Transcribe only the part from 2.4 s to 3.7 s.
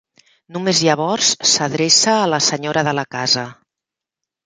senyora de la casa.